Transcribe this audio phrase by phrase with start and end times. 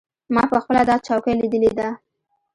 [0.33, 1.89] ما پخپله دا چوکۍ لیدلې ده.